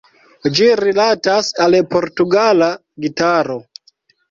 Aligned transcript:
Ĝi 0.59 0.69
rilatas 0.79 1.51
al 1.67 1.77
Portugala 1.93 2.73
gitaro. 3.07 3.61